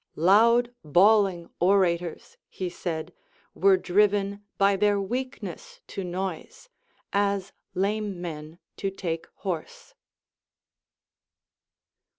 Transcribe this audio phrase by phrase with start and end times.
[0.15, 3.13] Loud bawling orators, he said,
[3.53, 6.69] were driven by their weakness to noise,
[7.13, 9.93] as lame men to take horse.